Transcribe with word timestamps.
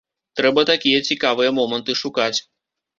Трэба 0.39 0.61
такія 0.71 1.05
цікавыя 1.09 1.55
моманты 1.61 2.01
шукаць. 2.05 2.37